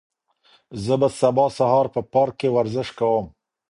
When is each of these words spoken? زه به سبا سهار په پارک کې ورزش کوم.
زه 0.83 0.93
به 1.01 1.07
سبا 1.19 1.45
سهار 1.57 1.85
په 1.95 2.01
پارک 2.13 2.33
کې 2.39 2.49
ورزش 2.57 2.87
کوم. 2.97 3.25